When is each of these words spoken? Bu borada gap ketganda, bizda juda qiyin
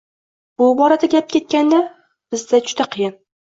Bu 0.61 0.69
borada 0.79 1.09
gap 1.15 1.29
ketganda, 1.35 1.83
bizda 2.37 2.65
juda 2.73 2.91
qiyin 2.99 3.17